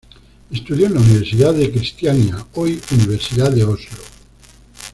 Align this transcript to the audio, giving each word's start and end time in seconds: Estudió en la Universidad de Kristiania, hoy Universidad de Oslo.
Estudió 0.51 0.87
en 0.87 0.95
la 0.95 0.99
Universidad 0.99 1.53
de 1.53 1.69
Kristiania, 1.71 2.43
hoy 2.55 2.81
Universidad 2.91 3.51
de 3.51 3.63
Oslo. 3.65 3.99